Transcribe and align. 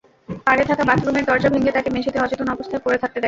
পরে 0.45 0.63
তাঁরা 0.69 0.83
বাথরুমের 0.89 1.27
দরজা 1.29 1.49
ভেঙে 1.53 1.75
তাঁকে 1.75 1.89
মেঝেতে 1.95 2.17
অচেতন 2.19 2.47
অবস্থায় 2.49 2.81
পড়ে 2.83 2.97
থাকতে 2.97 3.07
দেখেন। 3.07 3.19